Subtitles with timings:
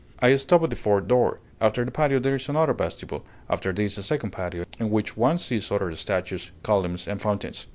[0.17, 3.99] I stop at a fourth door: after the patio there is another vestibule, after this
[3.99, 7.67] a second patio, in which one sees other statues, columns, and fountains.